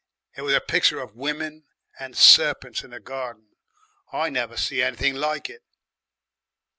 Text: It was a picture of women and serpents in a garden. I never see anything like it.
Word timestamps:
It 0.35 0.41
was 0.41 0.55
a 0.55 0.59
picture 0.61 0.99
of 0.99 1.13
women 1.15 1.65
and 1.99 2.17
serpents 2.17 2.83
in 2.83 2.91
a 2.91 2.99
garden. 2.99 3.49
I 4.11 4.31
never 4.31 4.57
see 4.57 4.81
anything 4.81 5.13
like 5.13 5.47
it. 5.47 5.61